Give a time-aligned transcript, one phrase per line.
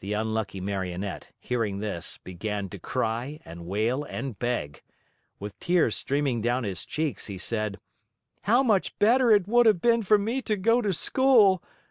[0.00, 4.80] The unlucky Marionette, hearing this, began to cry and wail and beg.
[5.38, 7.78] With tears streaming down his cheeks, he said:
[8.44, 11.62] "How much better it would have been for me to go to school!